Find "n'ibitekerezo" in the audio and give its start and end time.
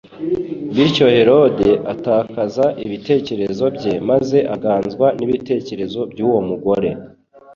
5.17-5.99